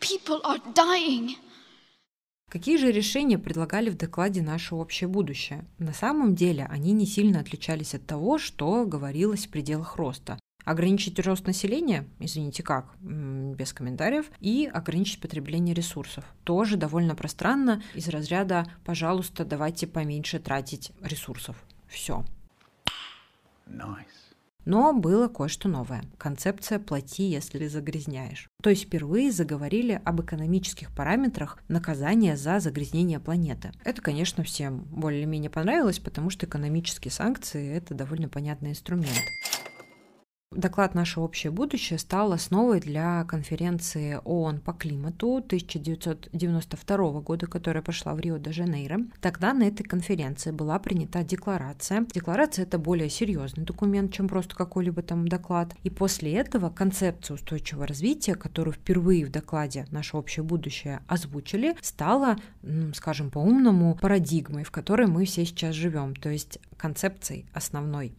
People 0.00 0.40
are 0.42 0.58
dying. 0.74 1.36
Какие 2.50 2.76
же 2.76 2.90
решения 2.90 3.38
предлагали 3.38 3.88
в 3.88 3.96
докладе 3.96 4.42
«Наше 4.42 4.74
общее 4.74 5.08
будущее»? 5.08 5.64
На 5.78 5.94
самом 5.94 6.34
деле 6.34 6.66
они 6.68 6.92
не 6.92 7.06
сильно 7.06 7.38
отличались 7.38 7.94
от 7.94 8.04
того, 8.04 8.38
что 8.38 8.84
говорилось 8.84 9.46
в 9.46 9.50
пределах 9.50 9.96
роста. 9.96 10.38
Ограничить 10.64 11.18
рост 11.20 11.46
населения, 11.46 12.06
извините 12.18 12.62
как, 12.62 12.94
без 13.00 13.72
комментариев, 13.72 14.30
и 14.40 14.70
ограничить 14.72 15.20
потребление 15.20 15.74
ресурсов. 15.74 16.24
Тоже 16.44 16.76
довольно 16.76 17.14
пространно 17.14 17.82
из 17.94 18.08
разряда 18.08 18.66
«пожалуйста, 18.84 19.44
давайте 19.44 19.86
поменьше 19.86 20.38
тратить 20.38 20.92
ресурсов». 21.02 21.56
Все. 21.88 22.24
Nice. 23.66 24.06
Но 24.64 24.92
было 24.92 25.26
кое-что 25.26 25.68
новое. 25.68 26.04
Концепция 26.18 26.78
«плати, 26.78 27.24
если 27.24 27.66
загрязняешь». 27.66 28.48
То 28.62 28.70
есть 28.70 28.84
впервые 28.84 29.32
заговорили 29.32 30.00
об 30.04 30.20
экономических 30.20 30.94
параметрах 30.94 31.58
наказания 31.66 32.36
за 32.36 32.60
загрязнение 32.60 33.18
планеты. 33.18 33.72
Это, 33.84 34.00
конечно, 34.00 34.44
всем 34.44 34.84
более-менее 34.84 35.50
понравилось, 35.50 35.98
потому 35.98 36.30
что 36.30 36.46
экономические 36.46 37.10
санкции– 37.10 37.72
это 37.76 37.94
довольно 37.94 38.28
понятный 38.28 38.70
инструмент. 38.70 39.20
Доклад 40.54 40.94
«Наше 40.94 41.20
общее 41.20 41.50
будущее» 41.50 41.98
стал 41.98 42.32
основой 42.32 42.80
для 42.80 43.24
конференции 43.24 44.20
ООН 44.24 44.60
по 44.60 44.72
климату 44.72 45.36
1992 45.36 47.20
года, 47.20 47.46
которая 47.46 47.82
прошла 47.82 48.14
в 48.14 48.20
Рио-де-Жанейро. 48.20 49.00
Тогда 49.20 49.54
на 49.54 49.64
этой 49.64 49.84
конференции 49.84 50.50
была 50.50 50.78
принята 50.78 51.22
декларация. 51.24 52.06
Декларация— 52.12 52.64
это 52.66 52.78
более 52.78 53.08
серьезный 53.08 53.64
документ, 53.64 54.12
чем 54.12 54.28
просто 54.28 54.54
какой-либо 54.54 55.02
там 55.02 55.26
доклад. 55.26 55.74
И 55.84 55.90
после 55.90 56.34
этого 56.34 56.68
концепция 56.70 57.34
устойчивого 57.34 57.86
развития, 57.86 58.34
которую 58.34 58.74
впервые 58.74 59.24
в 59.24 59.30
докладе 59.30 59.86
«Наше 59.90 60.16
общее 60.16 60.42
будущее» 60.44 61.00
озвучили, 61.06 61.76
стала, 61.80 62.36
скажем 62.94 63.30
по-умному, 63.30 63.96
парадигмой, 63.96 64.64
в 64.64 64.70
которой 64.70 65.06
мы 65.06 65.24
все 65.24 65.46
сейчас 65.46 65.74
живем, 65.74 66.14
то 66.14 66.28
есть 66.28 66.58
концепцией 66.76 67.46
основной. 67.54 68.14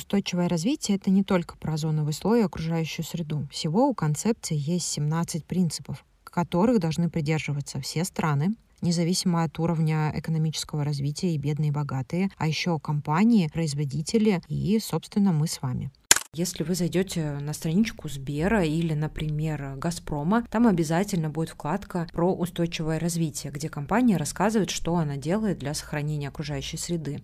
Устойчивое 0.00 0.48
развитие— 0.48 0.96
это 0.96 1.10
не 1.10 1.22
только 1.22 1.58
про 1.58 1.74
озоновый 1.74 2.14
слой 2.14 2.40
и 2.40 2.42
окружающую 2.42 3.04
среду. 3.04 3.46
Всего 3.50 3.86
у 3.86 3.92
концепции 3.92 4.56
есть 4.56 4.86
17 4.86 5.44
принципов, 5.44 6.06
которых 6.24 6.80
должны 6.80 7.10
придерживаться 7.10 7.82
все 7.82 8.04
страны, 8.04 8.54
независимо 8.80 9.42
от 9.42 9.58
уровня 9.58 10.10
экономического 10.16 10.84
развития 10.84 11.34
и 11.34 11.38
бедные 11.38 11.68
и 11.68 11.70
богатые, 11.70 12.30
а 12.38 12.48
еще 12.48 12.78
компании, 12.78 13.50
производители 13.52 14.40
и, 14.48 14.78
собственно, 14.78 15.32
мы 15.34 15.46
с 15.46 15.60
вами. 15.60 15.90
Если 16.32 16.62
вы 16.62 16.74
зайдете 16.74 17.32
на 17.32 17.52
страничку 17.52 18.08
Сбера 18.08 18.64
или, 18.64 18.94
например, 18.94 19.74
Газпрома, 19.76 20.46
там 20.50 20.66
обязательно 20.66 21.28
будет 21.28 21.50
вкладка 21.50 22.08
про 22.10 22.32
устойчивое 22.32 22.98
развитие, 22.98 23.52
где 23.52 23.68
компания 23.68 24.16
рассказывает, 24.16 24.70
что 24.70 24.96
она 24.96 25.18
делает 25.18 25.58
для 25.58 25.74
сохранения 25.74 26.28
окружающей 26.28 26.78
среды 26.78 27.20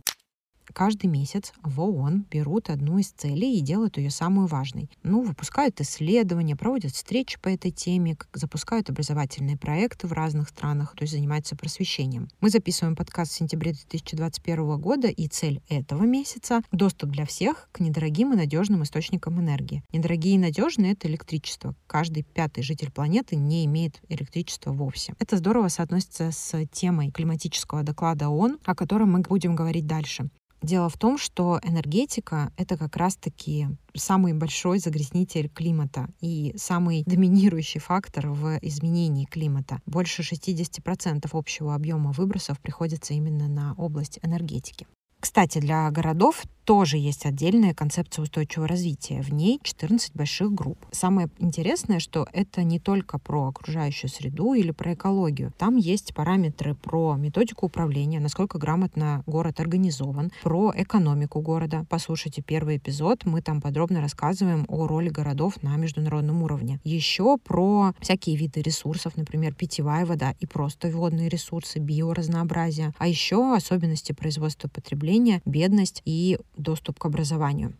каждый 0.73 1.07
месяц 1.07 1.53
в 1.63 1.81
ООН 1.81 2.27
берут 2.31 2.71
одну 2.71 2.99
из 2.99 3.09
целей 3.11 3.59
и 3.59 3.61
делают 3.61 3.97
ее 3.97 4.11
самую 4.11 4.47
важной. 4.47 4.91
Ну, 5.03 5.23
выпускают 5.23 5.81
исследования, 5.81 6.57
проводят 6.57 6.93
встречи 6.93 7.39
по 7.41 7.49
этой 7.49 7.71
теме, 7.71 8.17
запускают 8.33 8.91
образовательные 8.91 9.57
проекты 9.57 10.07
в 10.07 10.13
разных 10.13 10.49
странах, 10.49 10.95
то 10.97 11.03
есть 11.03 11.13
занимаются 11.13 11.57
просвещением. 11.57 12.29
Мы 12.41 12.51
записываем 12.51 12.97
подкаст 12.97 13.33
в 13.33 13.37
сентябре 13.37 13.73
2021 13.73 14.79
года, 14.81 15.09
и 15.09 15.29
цель 15.29 15.61
этого 15.69 16.05
месяца— 16.05 16.63
доступ 16.73 17.11
для 17.11 17.27
всех 17.27 17.69
к 17.73 17.81
недорогим 17.81 18.33
и 18.33 18.37
надежным 18.37 18.83
источникам 18.83 19.41
энергии. 19.41 19.83
Недорогие 19.93 20.35
и 20.35 20.39
надежные— 20.39 20.93
это 20.95 21.09
электричество. 21.09 21.75
Каждый 21.87 22.23
пятый 22.23 22.63
житель 22.63 22.91
планеты 22.91 23.37
не 23.37 23.65
имеет 23.67 24.01
электричества 24.09 24.73
вовсе. 24.73 25.15
Это 25.19 25.37
здорово 25.37 25.69
соотносится 25.69 26.31
с 26.31 26.67
темой 26.73 27.11
климатического 27.11 27.83
доклада 27.83 28.29
ООН, 28.29 28.59
о 28.65 28.75
котором 28.75 29.13
мы 29.13 29.21
будем 29.21 29.55
говорить 29.55 29.87
дальше. 29.87 30.29
Дело 30.63 30.89
в 30.89 30.97
том, 30.97 31.19
что 31.19 31.61
энергетика— 31.63 32.53
это 32.57 32.77
как 32.77 32.97
раз-таки 32.97 33.69
самый 33.95 34.33
большой 34.33 34.79
загрязнитель 34.79 35.49
климата 35.49 36.09
и 36.21 36.55
самый 36.57 37.05
доминирующий 37.07 37.81
фактор 37.81 38.29
в 38.29 38.59
изменении 38.63 39.27
климата. 39.27 39.81
Больше 39.87 40.23
60% 40.23 41.29
общего 41.33 41.75
объема 41.75 42.13
выбросов 42.13 42.59
приходится 42.61 43.15
именно 43.15 43.49
на 43.49 43.75
область 43.75 44.19
энергетики. 44.23 44.87
Кстати, 45.21 45.59
для 45.59 45.91
городов 45.91 46.45
тоже 46.67 46.99
есть 46.99 47.25
отдельная 47.25 47.73
концепция 47.75 48.25
устойчивого 48.25 48.67
развития. 48.67 49.23
В 49.23 49.33
ней 49.33 49.61
14 49.63 50.15
больших 50.15 50.53
групп. 50.53 50.85
Самое 50.91 51.29
интересное, 51.39 52.01
что 52.01 52.27
это 52.33 52.65
не 52.65 52.81
только 52.81 53.19
про 53.19 53.47
окружающую 53.47 54.11
среду 54.11 54.53
или 54.53 54.73
про 54.73 54.95
экологию. 54.95 55.53
Там 55.59 55.77
есть 55.77 56.13
параметры 56.13 56.75
про 56.75 57.15
методику 57.15 57.67
управления, 57.67 58.19
насколько 58.19 58.59
грамотно 58.59 59.23
город 59.27 59.61
организован, 59.61 60.33
про 60.43 60.73
экономику 60.77 61.41
города. 61.41 61.87
Послушайте 61.89 62.43
первый 62.43 62.79
эпизод, 62.79 63.25
мы 63.25 63.43
там 63.43 63.61
подробно 63.61 64.01
рассказываем 64.01 64.65
о 64.69 64.89
роли 64.89 65.09
городов 65.09 65.63
на 65.63 65.77
международном 65.77 66.43
уровне. 66.43 66.81
Еще 66.83 67.39
про 67.39 67.93
всякие 68.01 68.37
виды 68.37 68.61
ресурсов, 68.61 69.17
например, 69.17 69.55
питьевая 69.55 70.05
вода 70.05 70.35
и 70.41 70.47
просто 70.47 70.89
водные 70.89 71.29
ресурсы, 71.29 71.79
биоразнообразие. 71.79 72.93
А 72.99 73.07
еще 73.07 73.55
особенности 73.55 74.11
производства 74.11 74.69
потребления, 74.69 75.06
бедность 75.45 76.03
и 76.05 76.39
доступ 76.57 76.99
к 76.99 77.07
образованию. 77.07 77.75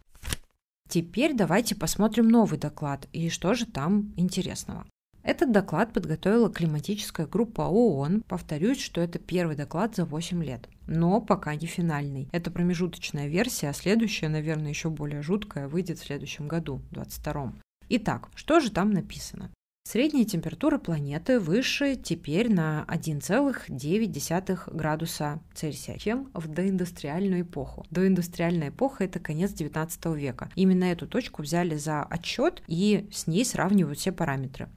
Теперь 0.89 1.35
давайте 1.35 1.75
посмотрим 1.75 2.29
новый 2.29 2.59
доклад 2.59 3.09
и 3.13 3.29
что 3.29 3.55
же 3.55 3.67
там 3.67 4.13
интересного. 4.17 4.87
Этот 5.27 5.51
доклад 5.51 5.93
подготовила 5.93 6.49
климатическая 6.49 7.27
группа 7.27 7.63
ООН. 7.63 8.23
Повторюсь, 8.29 8.81
что 8.81 9.01
это 9.01 9.19
первый 9.19 9.57
доклад 9.57 9.97
за 9.97 10.05
8 10.05 10.45
лет. 10.45 10.69
Но 10.87 11.21
пока 11.21 11.57
не 11.57 11.67
финальный. 11.67 12.29
Это 12.31 12.53
промежуточная 12.53 13.27
версия, 13.27 13.71
а 13.71 13.73
следующая, 13.73 14.29
наверное, 14.29 14.69
еще 14.69 14.89
более 14.89 15.23
жуткая, 15.23 15.67
выйдет 15.67 15.99
в 15.99 16.05
следующем 16.05 16.47
году, 16.47 16.81
22 16.93 17.55
Итак, 17.89 18.29
что 18.37 18.61
же 18.61 18.71
там 18.71 18.91
написано? 18.91 19.51
Средняя 19.89 20.25
температура 20.25 20.79
планеты 20.79 21.39
выше 21.39 21.95
теперь 21.95 22.53
на 22.53 22.85
1,9 22.89 24.75
градуса 24.75 25.41
Цельсия, 25.55 25.97
чем 25.97 26.29
в 26.35 26.49
доиндустриальную 26.49 27.43
эпоху. 27.43 27.87
Доиндустриальная 27.93 28.71
эпоха– 28.71 29.05
это 29.05 29.21
конец 29.21 29.53
19 29.53 30.07
века. 30.07 30.51
Именно 30.57 30.87
эту 30.87 31.07
точку 31.07 31.43
взяли 31.43 31.77
за 31.77 32.03
отчет 32.03 32.65
и 32.67 33.09
с 33.13 33.29
ней 33.29 33.45
сравнивают 33.45 34.01
все 34.01 34.11
параметры. 34.11 34.69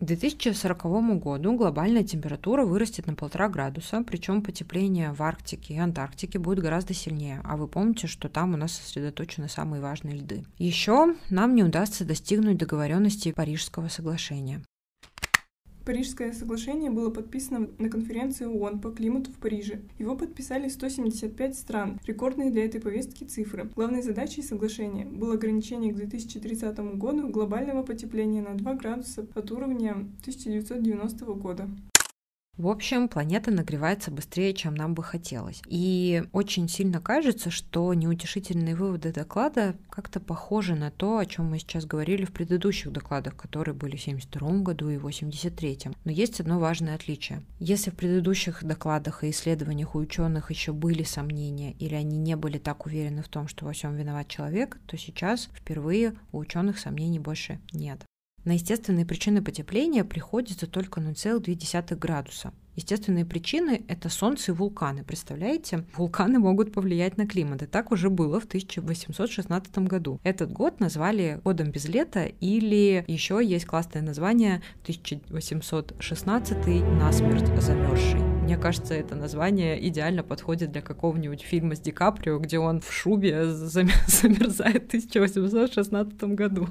К 0.00 0.04
2040 0.04 1.18
году 1.18 1.56
глобальная 1.56 2.04
температура 2.04 2.64
вырастет 2.64 3.08
на 3.08 3.14
полтора 3.14 3.48
градуса, 3.48 4.04
причем 4.06 4.42
потепление 4.42 5.12
в 5.12 5.20
Арктике 5.20 5.74
и 5.74 5.78
Антарктике 5.78 6.38
будет 6.38 6.60
гораздо 6.60 6.94
сильнее. 6.94 7.40
А 7.42 7.56
вы 7.56 7.66
помните, 7.66 8.06
что 8.06 8.28
там 8.28 8.54
у 8.54 8.56
нас 8.56 8.74
сосредоточены 8.74 9.48
самые 9.48 9.82
важные 9.82 10.14
льды. 10.14 10.44
Еще 10.56 11.16
нам 11.30 11.56
не 11.56 11.64
удастся 11.64 12.04
достигнуть 12.04 12.58
договоренности 12.58 13.32
Парижского 13.32 13.88
соглашения. 13.88 14.62
Парижское 15.88 16.34
соглашение 16.34 16.90
было 16.90 17.08
подписано 17.08 17.70
на 17.78 17.88
конференции 17.88 18.44
ООН 18.44 18.80
по 18.80 18.90
климату 18.90 19.30
в 19.30 19.36
Париже. 19.36 19.80
Его 19.98 20.16
подписали 20.16 20.68
175 20.68 21.56
стран, 21.56 21.98
рекордные 22.06 22.50
для 22.50 22.66
этой 22.66 22.78
повестки 22.78 23.24
цифры. 23.24 23.70
Главной 23.74 24.02
задачей 24.02 24.42
соглашения 24.42 25.06
было 25.06 25.32
ограничение 25.32 25.94
к 25.94 25.96
2030 25.96 26.78
году 26.98 27.28
глобального 27.30 27.82
потепления 27.82 28.42
на 28.42 28.54
2 28.54 28.74
градуса 28.74 29.26
от 29.34 29.50
уровня 29.50 29.92
1990 30.20 31.24
года. 31.24 31.70
В 32.58 32.66
общем, 32.66 33.06
планета 33.06 33.52
нагревается 33.52 34.10
быстрее, 34.10 34.52
чем 34.52 34.74
нам 34.74 34.92
бы 34.92 35.04
хотелось. 35.04 35.62
И 35.68 36.24
очень 36.32 36.68
сильно 36.68 37.00
кажется, 37.00 37.52
что 37.52 37.94
неутешительные 37.94 38.74
выводы 38.74 39.12
доклада 39.12 39.76
как-то 39.88 40.18
похожи 40.18 40.74
на 40.74 40.90
то, 40.90 41.18
о 41.18 41.26
чем 41.26 41.50
мы 41.50 41.60
сейчас 41.60 41.84
говорили 41.84 42.24
в 42.24 42.32
предыдущих 42.32 42.90
докладах, 42.90 43.36
которые 43.36 43.76
были 43.76 43.94
в 43.94 44.02
1972 44.02 44.62
году 44.64 44.88
и 44.90 44.96
1983. 44.96 45.94
Но 46.04 46.10
есть 46.10 46.40
одно 46.40 46.58
важное 46.58 46.96
отличие. 46.96 47.44
Если 47.60 47.90
в 47.90 47.94
предыдущих 47.94 48.64
докладах 48.64 49.22
и 49.22 49.30
исследованиях 49.30 49.94
у 49.94 49.98
ученых 50.00 50.50
еще 50.50 50.72
были 50.72 51.04
сомнения 51.04 51.74
или 51.78 51.94
они 51.94 52.18
не 52.18 52.34
были 52.34 52.58
так 52.58 52.86
уверены 52.86 53.22
в 53.22 53.28
том, 53.28 53.46
что 53.46 53.66
во 53.66 53.72
всем 53.72 53.94
виноват 53.94 54.26
человек, 54.26 54.78
то 54.88 54.98
сейчас 54.98 55.48
впервые 55.54 56.14
у 56.32 56.38
ученых 56.38 56.80
сомнений 56.80 57.20
больше 57.20 57.60
нет. 57.72 58.07
На 58.44 58.52
естественные 58.52 59.04
причины 59.04 59.42
потепления 59.42 60.04
приходится 60.04 60.66
только 60.66 61.00
0,2 61.00 61.96
градуса. 61.96 62.52
Естественные 62.78 63.24
причины– 63.24 63.82
это 63.88 64.08
солнце 64.08 64.52
и 64.52 64.54
вулканы. 64.54 65.02
Представляете? 65.02 65.84
Вулканы 65.96 66.38
могут 66.38 66.72
повлиять 66.72 67.16
на 67.16 67.26
климат. 67.26 67.62
И 67.62 67.66
так 67.66 67.90
уже 67.90 68.08
было 68.08 68.38
в 68.38 68.44
1816 68.44 69.78
году. 69.78 70.20
Этот 70.22 70.52
год 70.52 70.78
назвали 70.78 71.40
годом 71.42 71.72
без 71.72 71.88
лета 71.88 72.26
или 72.26 73.04
еще 73.08 73.40
есть 73.44 73.66
классное 73.66 74.02
название 74.02 74.62
1816 74.82 76.56
насмерть 77.00 77.60
замерзший. 77.60 78.20
Мне 78.20 78.56
кажется, 78.56 78.94
это 78.94 79.16
название 79.16 79.86
идеально 79.88 80.22
подходит 80.22 80.70
для 80.70 80.80
какого-нибудь 80.80 81.42
фильма 81.42 81.74
с 81.74 81.80
Ди 81.80 81.90
Каприо, 81.90 82.38
где 82.38 82.60
он 82.60 82.80
в 82.80 82.92
шубе 82.92 83.52
замерзает 83.52 84.84
в 84.84 84.86
1816 84.86 86.22
году. 86.34 86.68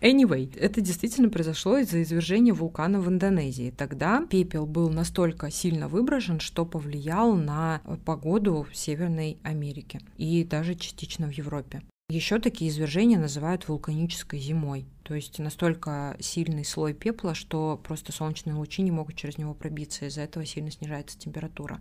Anyway, 0.00 0.58
это 0.58 0.80
действительно 0.80 1.28
произошло 1.28 1.76
из-за 1.78 2.02
извержения 2.02 2.54
вулкана 2.54 3.00
в 3.00 3.08
Индонезии. 3.08 3.70
Тогда 3.70 4.26
пепел 4.26 4.66
был 4.66 4.88
настолько 4.88 5.50
сильно 5.50 5.88
выброшен, 5.88 6.40
что 6.40 6.64
повлиял 6.64 7.34
на 7.34 7.82
погоду 8.06 8.66
в 8.70 8.74
Северной 8.74 9.38
Америке 9.42 10.00
и 10.16 10.42
даже 10.44 10.74
частично 10.74 11.26
в 11.26 11.32
Европе. 11.32 11.82
Еще 12.08 12.40
такие 12.40 12.70
извержения 12.70 13.18
называют 13.18 13.68
вулканической 13.68 14.40
зимой. 14.40 14.86
То 15.04 15.14
есть 15.14 15.38
настолько 15.38 16.16
сильный 16.18 16.64
слой 16.64 16.94
пепла, 16.94 17.34
что 17.34 17.78
просто 17.84 18.10
солнечные 18.10 18.54
лучи 18.54 18.82
не 18.82 18.90
могут 18.90 19.16
через 19.16 19.36
него 19.36 19.54
пробиться, 19.54 20.06
из-за 20.06 20.22
этого 20.22 20.46
сильно 20.46 20.70
снижается 20.70 21.18
температура. 21.18 21.80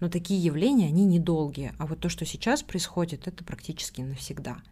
Но 0.00 0.08
такие 0.08 0.42
явления, 0.42 0.86
они 0.86 1.04
недолгие, 1.04 1.74
а 1.78 1.86
вот 1.86 1.98
то, 1.98 2.08
что 2.08 2.24
сейчас 2.24 2.62
происходит, 2.62 3.26
это 3.26 3.42
практически 3.44 4.00
навсегда. 4.00 4.62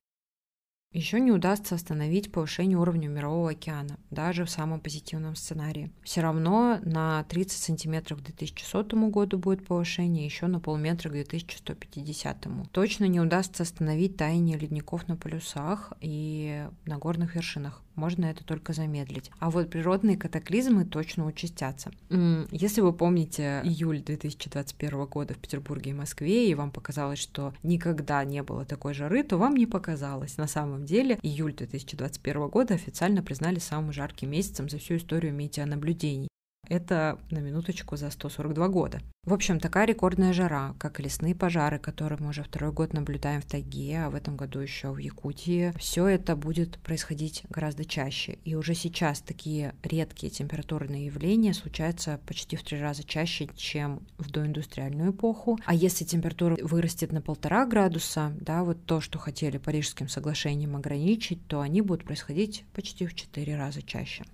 Еще 0.93 1.21
не 1.21 1.31
удастся 1.31 1.75
остановить 1.75 2.33
повышение 2.33 2.79
уровня 2.79 3.09
Мирового 3.09 3.51
океана, 3.51 3.99
даже 4.11 4.45
в 4.45 4.51
самом 4.51 4.81
позитивном 4.81 5.37
сценарии. 5.37 5.93
Все 6.03 6.23
равно 6.23 6.79
на 6.83 7.25
30 7.25 7.59
сантиметров 7.59 8.21
к 8.21 8.23
2100 8.23 8.97
году 9.11 9.39
будет 9.39 9.67
повышение, 9.67 10.25
еще 10.25 10.47
на 10.47 10.59
полметра 10.59 11.11
к 11.11 11.13
2150. 11.13 12.47
Точно 12.73 13.05
не 13.05 13.21
удастся 13.21 13.63
остановить 13.65 14.17
таяние 14.17 14.57
ледников 14.57 15.07
на 15.07 15.17
полюсах 15.17 15.93
и 16.01 16.67
на 16.87 16.97
горных 16.99 17.35
вершинах 17.35 17.83
можно 17.97 18.27
это 18.27 18.45
только 18.45 18.73
замедлить. 18.73 19.31
А 19.39 19.51
вот 19.51 19.71
природные 19.71 20.17
катаклизмы 20.17 20.85
точно 20.85 21.27
участятся. 21.27 21.91
Если 22.51 22.81
вы 22.81 22.93
помните 22.93 23.61
июль 23.65 24.03
2021 24.03 25.07
года 25.07 25.35
в 25.35 25.39
Петербурге 25.39 25.91
и 25.91 25.95
Москве, 25.95 26.49
и 26.49 26.55
вам 26.55 26.71
показалось, 26.71 27.19
что 27.19 27.55
никогда 27.63 28.25
не 28.25 28.43
было 28.43 28.65
такой 28.65 28.95
жары, 28.95 29.23
то 29.23 29.39
вам 29.39 29.57
не 29.57 29.67
показалось. 29.67 30.37
На 30.37 30.47
самом 30.47 30.85
деле, 30.85 31.19
июль 31.23 31.55
2021 31.55 32.49
года 32.49 32.75
официально 32.75 33.23
признали 33.23 33.59
самым 33.59 33.93
жарким 33.93 34.31
месяцем 34.31 34.69
за 34.69 34.79
всю 34.79 34.97
историю 34.97 35.35
метеонаблюдений. 35.35 36.29
Это 36.69 37.19
на 37.31 37.39
минуточку 37.39 37.97
за 37.97 38.11
142 38.11 38.69
года. 38.69 39.01
В 39.25 39.33
общем, 39.33 39.59
такая 39.59 39.87
рекордная 39.87 40.33
жара, 40.33 40.75
как 40.79 41.01
лесные 41.01 41.35
пожары, 41.35 41.79
которые 41.79 42.19
мы 42.21 42.29
уже 42.29 42.45
второй 42.45 42.73
год 42.73 42.93
наблюдаем 42.93 43.41
в 43.41 43.45
тайге, 43.45 44.05
а 44.05 44.11
в 44.11 44.15
этом 44.15 44.37
году 44.37 44.61
еще 44.61 44.93
в 44.93 44.99
Якутии. 44.99 45.73
Все 45.79 46.07
это 46.07 46.37
будет 46.37 46.79
происходить 46.79 47.43
гораздо 47.49 47.85
чаще. 47.85 48.39
И 48.45 48.55
уже 48.55 48.75
сейчас 48.75 49.21
такие 49.21 49.75
редкие 49.83 50.31
температурные 50.31 51.07
явления 51.07 51.55
случаются 51.55 52.21
почти 52.27 52.57
в 52.57 52.63
три 52.63 52.81
раза 52.81 53.03
чаще, 53.03 53.49
чем 53.57 54.07
в 54.19 54.31
доиндустриальную 54.31 55.11
эпоху. 55.11 55.59
А 55.67 55.75
если 55.75 56.05
температура 56.05 56.57
вырастет 56.63 57.11
на 57.13 57.21
полтора 57.21 57.67
градуса, 57.67 58.33
да, 58.41 58.63
вот 58.63 58.85
то, 58.87 59.01
что 59.01 59.19
хотели 59.19 59.59
Парижским 59.59 60.09
соглашением 60.09 60.77
ограничить, 60.77 61.45
то 61.49 61.61
они 61.61 61.81
будут 61.81 62.05
происходить 62.05 62.65
почти 62.73 63.07
в 63.07 63.15
четыре 63.15 63.57
раза 63.57 63.83
чаще. 63.83 64.25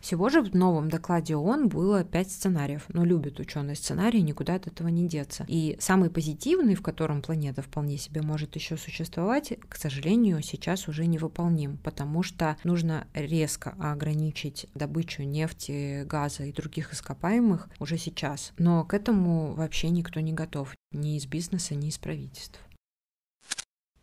Всего 0.00 0.30
же 0.30 0.40
в 0.40 0.54
новом 0.54 0.88
докладе 0.88 1.36
ООН 1.36 1.68
было 1.68 2.04
пять 2.04 2.30
сценариев, 2.30 2.86
но 2.88 3.04
любят 3.04 3.38
ученые 3.38 3.76
сценарии, 3.76 4.20
никуда 4.20 4.54
от 4.54 4.66
этого 4.66 4.88
не 4.88 5.06
деться. 5.06 5.44
И 5.46 5.76
самый 5.78 6.10
позитивный, 6.10 6.74
в 6.74 6.82
котором 6.82 7.20
планета 7.20 7.60
вполне 7.62 7.98
себе 7.98 8.22
может 8.22 8.56
еще 8.56 8.76
существовать, 8.76 9.52
к 9.68 9.76
сожалению, 9.76 10.42
сейчас 10.42 10.88
уже 10.88 11.06
невыполним, 11.06 11.76
потому 11.78 12.22
что 12.22 12.56
нужно 12.64 13.06
резко 13.12 13.74
ограничить 13.78 14.66
добычу 14.74 15.22
нефти, 15.22 16.04
газа 16.04 16.44
и 16.44 16.52
других 16.52 16.94
ископаемых 16.94 17.68
уже 17.78 17.98
сейчас. 17.98 18.52
Но 18.58 18.84
к 18.84 18.94
этому 18.94 19.52
вообще 19.52 19.90
никто 19.90 20.20
не 20.20 20.32
готов, 20.32 20.74
ни 20.92 21.16
из 21.16 21.26
бизнеса, 21.26 21.74
ни 21.74 21.88
из 21.88 21.98
правительств. 21.98 22.58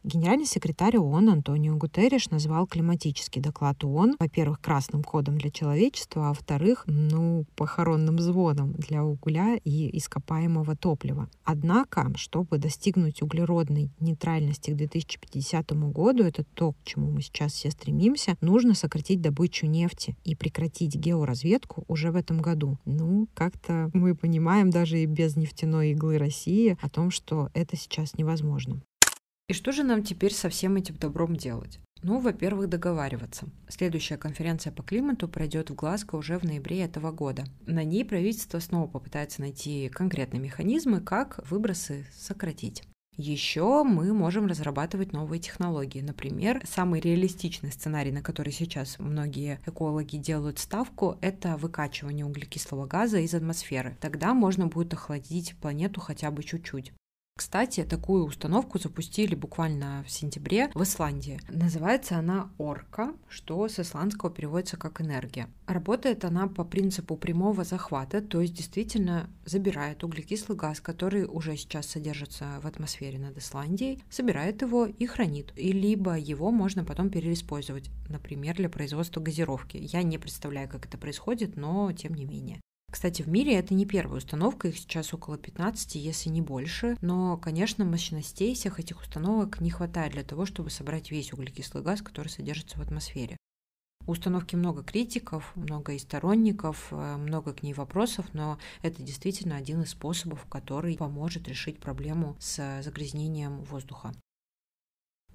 Генеральный 0.08 0.46
секретарь 0.46 0.98
ООН 0.98 1.32
Антонио 1.32 1.76
Гутерриш 1.76 2.30
назвал 2.30 2.66
климатический 2.66 3.42
доклад 3.42 3.84
ООН, 3.84 4.16
во-первых, 4.18 4.62
красным 4.62 5.04
кодом 5.04 5.38
для 5.38 5.52
человечества, 5.52 6.28
а 6.28 6.30
во-вторых, 6.30 6.86
ну, 6.88 7.44
похоронным 7.58 8.18
звоном 8.18 8.72
для 8.72 9.04
угля 9.04 9.58
и 9.66 9.98
ископаемого 9.98 10.78
топлива. 10.78 11.28
Однако, 11.44 12.10
чтобы 12.16 12.58
достигнуть 12.58 13.22
углеродной 13.22 13.92
нейтральности 14.00 14.72
к 14.72 14.78
2050 14.78 15.72
году, 15.92 16.24
это 16.24 16.46
то, 16.54 16.72
к 16.72 16.78
чему 16.86 17.12
мы 17.12 17.22
сейчас 17.22 17.52
все 17.52 17.70
стремимся, 17.70 18.38
нужно 18.40 18.76
сократить 18.76 19.20
добычу 19.20 19.66
нефти 19.66 20.16
и 20.24 20.36
прекратить 20.36 20.96
георазведку 20.96 21.84
уже 21.90 22.12
в 22.12 22.16
этом 22.16 22.38
году. 22.38 22.78
Ну, 22.86 23.28
как-то 23.34 23.92
мы 23.94 24.16
понимаем 24.16 24.70
даже 24.70 25.00
и 25.00 25.06
без 25.06 25.36
нефтяной 25.36 25.92
иглы 25.92 26.18
России 26.18 26.78
о 26.82 26.88
том, 26.88 27.12
что 27.12 27.50
это 27.54 27.76
сейчас 27.76 28.18
невозможно. 28.18 28.82
И 29.50 29.54
что 29.54 29.72
же 29.72 29.84
нам 29.84 30.04
теперь 30.04 30.34
со 30.34 30.50
всем 30.50 30.76
этим 30.76 30.96
добром 30.96 31.38
делать? 31.38 31.80
Ну, 32.04 32.20
во-первых, 32.20 32.68
договариваться. 32.68 33.48
Следующая 33.70 34.18
конференция 34.18 34.74
по 34.74 34.84
климату 34.84 35.30
пройдет 35.30 35.70
в 35.70 35.76
Глазго 35.76 36.16
уже 36.18 36.38
в 36.38 36.44
ноябре 36.44 36.82
этого 36.82 37.12
года. 37.12 37.46
На 37.66 37.86
ней 37.86 38.04
правительство 38.04 38.60
снова 38.60 38.88
попытается 38.88 39.40
найти 39.40 39.88
конкретные 39.88 40.42
механизмы, 40.42 41.00
как 41.00 41.40
выбросы 41.50 42.06
сократить. 42.14 42.84
Еще 43.16 43.84
мы 43.84 44.14
можем 44.14 44.48
разрабатывать 44.48 45.14
новые 45.14 45.40
технологии. 45.40 46.02
Например, 46.02 46.62
самый 46.66 47.00
реалистичный 47.00 47.72
сценарий, 47.72 48.12
на 48.12 48.22
который 48.22 48.52
сейчас 48.52 49.00
многие 49.00 49.62
экологи 49.66 50.18
делают 50.18 50.60
ставку, 50.60 51.18
это 51.22 51.56
выкачивание 51.56 52.26
углекислого 52.26 52.86
газа 52.86 53.20
из 53.20 53.34
атмосферы. 53.34 53.98
Тогда 54.02 54.34
можно 54.34 54.68
будет 54.68 54.94
охладить 54.94 55.56
планету 55.62 56.02
хотя 56.02 56.32
бы 56.32 56.44
чуть-чуть. 56.44 56.92
Кстати, 57.38 57.84
такую 57.84 58.26
установку 58.26 58.80
запустили 58.80 59.36
буквально 59.36 60.04
в 60.08 60.10
сентябре 60.10 60.72
в 60.74 60.82
Исландии. 60.82 61.40
Называется 61.50 62.18
она 62.18 62.50
Орка, 62.58 63.14
что 63.30 63.68
с 63.70 63.80
исландского 63.80 64.32
переводится 64.32 64.76
как 64.76 65.02
энергия. 65.02 65.48
Работает 65.68 66.26
она 66.26 66.48
по 66.48 66.64
принципу 66.64 67.16
прямого 67.16 67.64
захвата, 67.64 68.22
то 68.22 68.42
есть 68.42 68.56
действительно 68.56 69.30
забирает 69.46 70.04
углекислый 70.04 70.58
газ, 70.58 70.82
который 70.82 71.26
уже 71.26 71.56
сейчас 71.58 71.86
содержится 71.86 72.60
в 72.64 72.66
атмосфере 72.66 73.20
над 73.20 73.38
Исландией, 73.38 74.04
собирает 74.10 74.64
его 74.64 74.88
и 74.88 75.06
хранит. 75.06 75.54
И 75.56 75.72
либо 75.72 76.18
его 76.18 76.50
можно 76.50 76.84
потом 76.84 77.12
переиспользовать, 77.12 77.92
например, 78.10 78.56
для 78.56 78.68
производства 78.68 79.22
газировки. 79.22 79.78
Я 79.78 80.02
не 80.02 80.18
представляю, 80.18 80.68
как 80.68 80.88
это 80.88 80.98
происходит, 80.98 81.56
но 81.56 81.92
тем 81.92 82.16
не 82.16 82.26
менее. 82.26 82.62
Кстати, 82.90 83.22
в 83.22 83.28
мире 83.28 83.56
это 83.56 83.74
не 83.74 83.86
первая 83.86 84.18
установка, 84.18 84.70
их 84.70 84.78
сейчас 84.78 85.14
около 85.14 85.38
15, 85.38 85.96
если 85.96 86.30
не 86.30 86.42
больше. 86.42 86.98
Но, 87.02 87.38
конечно, 87.38 87.84
мощностей 87.84 88.56
всех 88.56 88.80
этих 88.80 89.02
установок 89.02 89.60
не 89.60 89.70
хватает 89.70 90.14
для 90.14 90.24
того, 90.24 90.46
чтобы 90.46 90.70
собрать 90.70 91.12
весь 91.12 91.34
углекислый 91.34 91.84
газ, 91.84 92.02
который 92.02 92.30
содержится 92.30 92.78
в 92.78 92.82
атмосфере. 92.82 93.38
У 94.06 94.12
установки 94.12 94.56
много 94.56 94.84
критиков, 94.84 95.54
много 95.56 95.92
и 95.92 96.00
сторонников, 96.00 96.88
э, 96.92 97.18
много 97.18 97.54
к 97.54 97.62
ней 97.62 97.74
вопросов, 97.74 98.26
но 98.32 98.58
это 98.82 99.04
действительно 99.04 99.58
один 99.58 99.82
из 99.82 99.90
способов, 99.90 100.46
который 100.46 100.96
поможет 100.96 101.50
решить 101.50 101.82
проблему 101.82 102.38
с 102.40 102.82
загрязнением 102.82 103.64
воздуха. 103.66 104.14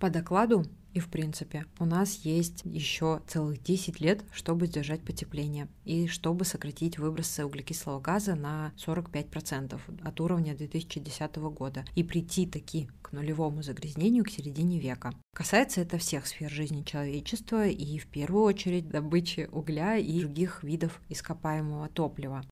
По 0.03 0.11
докладу 0.11 0.65
и 0.95 0.99
в 0.99 1.09
принципе 1.09 1.65
у 1.79 1.85
нас 1.85 2.15
есть 2.25 2.63
еще 2.65 3.23
целых 3.29 3.63
10 3.63 4.01
лет, 4.01 4.25
чтобы 4.33 4.67
сдержать 4.67 5.01
потепление 5.05 5.69
и 5.85 6.09
чтобы 6.09 6.45
сократить 6.45 6.99
выбросы 6.99 7.45
углекислого 7.45 8.01
газа 8.01 8.35
на 8.35 8.73
45% 8.85 9.79
от 10.03 10.21
уровня 10.21 10.57
2010 10.57 11.37
года 11.37 11.85
и 11.95 12.03
прийти 12.03 12.49
таки 12.49 12.91
к 13.01 13.13
нулевому 13.13 13.63
загрязнению 13.63 14.25
к 14.25 14.31
середине 14.31 14.81
века. 14.81 15.13
Касается 15.37 15.81
это 15.81 15.99
всех 15.99 16.27
сфер 16.27 16.51
жизни 16.51 16.83
человечества 16.83 17.69
и 17.69 17.99
в 18.01 18.09
первую 18.09 18.43
очередь 18.43 18.89
добычи 18.89 19.49
угля 19.53 19.99
и 19.99 20.19
других 20.19 20.65
видов 20.65 21.01
ископаемого 21.11 21.89
топлива. 21.89 22.45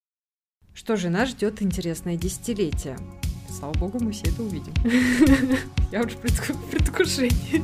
Что 0.73 0.95
же, 0.95 1.11
нас 1.11 1.31
ждет 1.31 1.63
интересное 1.63 2.17
десятилетие. 2.17 2.97
Слава 3.61 3.75
богу, 3.75 3.99
мы 4.01 4.11
все 4.11 4.27
это 4.29 4.43
увидим. 4.43 4.73
Я 5.93 6.01
уже 6.01 6.17
в 6.17 6.71
предвкушении. 6.71 7.63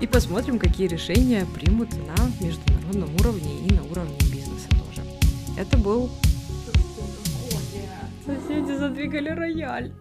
И 0.00 0.06
посмотрим, 0.06 0.58
какие 0.58 0.86
решения 0.88 1.44
примут 1.54 1.90
на 1.92 2.16
международном 2.42 3.14
уровне 3.16 3.66
и 3.66 3.74
на 3.74 3.84
уровне 3.84 4.16
бизнеса 4.32 4.66
тоже. 4.70 5.06
Это 5.58 5.76
был... 5.76 6.08
Соседи 8.24 8.78
задвигали 8.78 9.28
рояль 9.28 9.92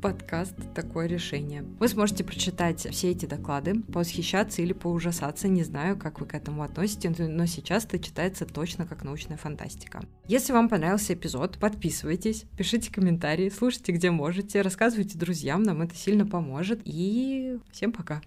подкаст 0.00 0.54
«Такое 0.74 1.06
решение». 1.06 1.62
Вы 1.78 1.88
сможете 1.88 2.24
прочитать 2.24 2.86
все 2.90 3.10
эти 3.10 3.26
доклады, 3.26 3.82
восхищаться 3.88 4.62
или 4.62 4.72
поужасаться, 4.72 5.48
не 5.48 5.62
знаю, 5.62 5.96
как 5.98 6.20
вы 6.20 6.26
к 6.26 6.34
этому 6.34 6.62
относитесь, 6.62 7.18
но 7.18 7.46
сейчас 7.46 7.84
это 7.84 7.98
читается 7.98 8.46
точно 8.46 8.86
как 8.86 9.04
научная 9.04 9.36
фантастика. 9.36 10.00
Если 10.26 10.52
вам 10.52 10.68
понравился 10.68 11.14
эпизод, 11.14 11.58
подписывайтесь, 11.58 12.44
пишите 12.56 12.92
комментарии, 12.92 13.50
слушайте 13.50 13.92
где 13.92 14.10
можете, 14.10 14.62
рассказывайте 14.62 15.18
друзьям, 15.18 15.62
нам 15.62 15.82
это 15.82 15.94
сильно 15.94 16.26
поможет. 16.26 16.80
И 16.84 17.58
всем 17.72 17.92
пока! 17.92 18.22